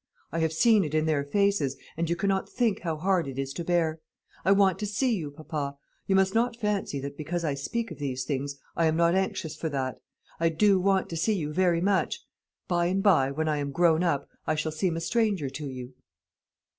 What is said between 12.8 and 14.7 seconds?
and by, when I am grown up, I